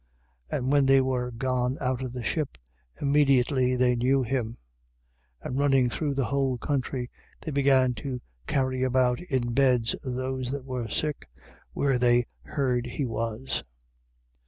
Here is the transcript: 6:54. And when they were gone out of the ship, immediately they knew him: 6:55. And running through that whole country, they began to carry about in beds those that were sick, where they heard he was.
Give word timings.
6:54. 0.51 0.57
And 0.57 0.71
when 0.71 0.85
they 0.87 0.99
were 0.99 1.29
gone 1.29 1.77
out 1.79 2.01
of 2.01 2.11
the 2.11 2.23
ship, 2.23 2.57
immediately 3.01 3.75
they 3.75 3.95
knew 3.95 4.23
him: 4.23 4.57
6:55. 5.43 5.45
And 5.47 5.59
running 5.59 5.89
through 5.91 6.15
that 6.15 6.23
whole 6.23 6.57
country, 6.57 7.11
they 7.41 7.51
began 7.51 7.93
to 7.93 8.19
carry 8.47 8.81
about 8.81 9.19
in 9.21 9.53
beds 9.53 9.95
those 10.03 10.49
that 10.49 10.65
were 10.65 10.87
sick, 10.89 11.29
where 11.73 11.99
they 11.99 12.25
heard 12.43 12.87
he 12.87 13.05
was. 13.05 13.63